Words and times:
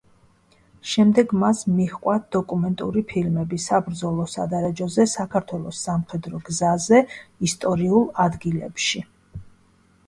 შემდეგ 0.91 1.33
მას 1.41 1.59
მიჰყვა 1.79 2.15
დოკუმენტური 2.35 3.03
ფილმები 3.11 3.59
„საბრძოლო 3.67 4.25
სადარაჯოზე“, 4.33 5.07
„საქართველოს 5.13 5.83
სამხედრო 5.91 6.43
გზაზე“, 6.51 7.05
„ისტორიულ 7.51 8.13
ადგილებში“. 8.29 9.07